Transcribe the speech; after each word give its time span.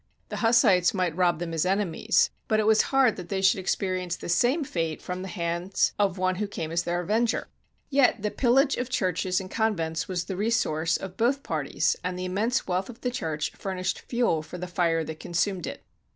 The 0.29 0.37
Hussites 0.37 0.95
might 0.95 1.15
rob 1.15 1.37
them 1.37 1.53
as 1.53 1.63
enemies, 1.63 2.31
but 2.47 2.59
it 2.59 2.65
was 2.65 2.81
hard 2.89 3.17
that 3.17 3.29
they 3.29 3.39
should 3.39 3.59
experience 3.59 4.15
the 4.15 4.29
same 4.29 4.63
fate 4.63 4.99
from 4.99 5.21
the 5.21 5.27
hands 5.27 5.93
of 5.99 6.17
one 6.17 6.37
who 6.37 6.47
came 6.47 6.71
as 6.71 6.81
their 6.81 7.01
avenger. 7.01 7.49
Yet 7.91 8.23
the 8.23 8.31
pil 8.31 8.53
lage 8.53 8.77
of 8.77 8.89
churches 8.89 9.39
and 9.39 9.51
convents 9.51 10.07
was 10.07 10.23
the 10.23 10.35
resource 10.35 10.97
of 10.97 11.17
both 11.17 11.43
parties, 11.43 11.95
and 12.03 12.17
the 12.17 12.25
immense 12.25 12.65
wealth 12.65 12.89
of 12.89 13.01
the 13.01 13.11
Church 13.11 13.51
fur 13.51 13.75
nished 13.75 13.99
fuel 13.99 14.41
for 14.41 14.57
the 14.57 14.65
fire 14.65 15.03
that 15.03 15.19
consumed 15.19 15.67
it. 15.67 15.83